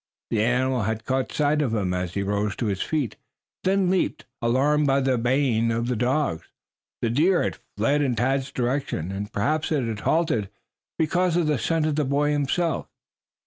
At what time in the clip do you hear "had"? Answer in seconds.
0.81-1.05, 7.43-7.59, 9.87-9.99